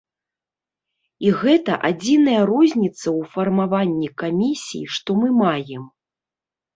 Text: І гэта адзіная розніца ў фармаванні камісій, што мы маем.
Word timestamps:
І 1.25 1.33
гэта 1.41 1.73
адзіная 1.89 2.39
розніца 2.51 2.93
ў 2.93 3.33
фармаванні 3.33 4.09
камісій, 4.23 4.83
што 4.97 5.09
мы 5.25 5.29
маем. 5.43 5.83